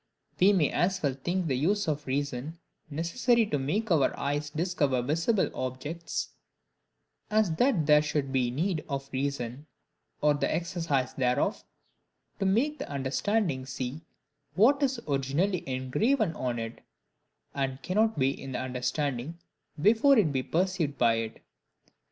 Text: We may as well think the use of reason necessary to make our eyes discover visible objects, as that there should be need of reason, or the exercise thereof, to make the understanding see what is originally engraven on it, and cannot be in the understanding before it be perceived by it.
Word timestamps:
We 0.39 0.51
may 0.51 0.71
as 0.71 1.03
well 1.03 1.13
think 1.13 1.45
the 1.45 1.53
use 1.55 1.87
of 1.87 2.07
reason 2.07 2.57
necessary 2.89 3.45
to 3.45 3.59
make 3.59 3.91
our 3.91 4.17
eyes 4.19 4.49
discover 4.49 5.03
visible 5.03 5.51
objects, 5.53 6.29
as 7.29 7.53
that 7.57 7.85
there 7.85 8.01
should 8.01 8.31
be 8.33 8.49
need 8.49 8.83
of 8.89 9.11
reason, 9.13 9.67
or 10.19 10.33
the 10.33 10.51
exercise 10.51 11.13
thereof, 11.13 11.63
to 12.39 12.47
make 12.47 12.79
the 12.79 12.89
understanding 12.89 13.63
see 13.67 14.01
what 14.55 14.81
is 14.81 14.99
originally 15.07 15.61
engraven 15.69 16.33
on 16.35 16.57
it, 16.57 16.81
and 17.53 17.79
cannot 17.83 18.17
be 18.17 18.31
in 18.31 18.53
the 18.53 18.59
understanding 18.59 19.37
before 19.79 20.17
it 20.17 20.31
be 20.33 20.41
perceived 20.41 20.97
by 20.97 21.17
it. 21.17 21.43